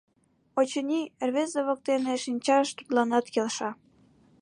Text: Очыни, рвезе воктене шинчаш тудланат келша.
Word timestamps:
Очыни, 0.59 1.01
рвезе 1.27 1.61
воктене 1.67 2.15
шинчаш 2.23 2.67
тудланат 2.77 3.25
келша. 3.33 3.69